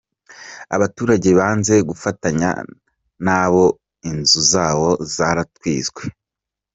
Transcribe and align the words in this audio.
Abaturage 0.75 1.29
banze 1.39 1.75
gufatanya 1.89 2.49
na 3.25 3.43
bo 3.51 3.65
inzu 4.09 4.39
zabo 4.51 4.89
zaratwitswe. 5.15 6.03